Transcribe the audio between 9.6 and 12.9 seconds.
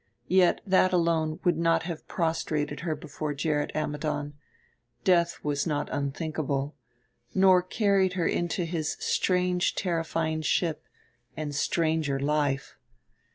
terrifying ship and stranger life.